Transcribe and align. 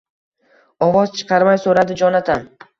—ovoz 0.87 1.13
chiqarmay 1.19 1.63
so‘radi 1.69 2.01
Jonatan. 2.05 2.53